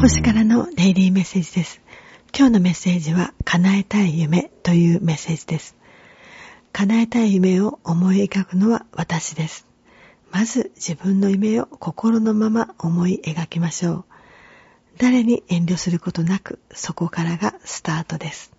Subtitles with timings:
[0.00, 1.80] 星からのデイリーメッセージです。
[2.36, 5.74] 今日のメッセージは、叶えたい夢というメッセージです。
[6.72, 9.66] 叶えたい夢を思い描くのは私です。
[10.30, 14.04] まず自分の夢を心のまま思い描きましょう。
[14.98, 18.52] 誰に遠慮することなく、そこからがスタートです。